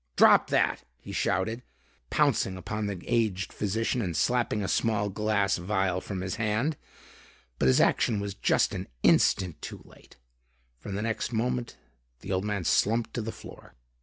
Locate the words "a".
4.63-4.67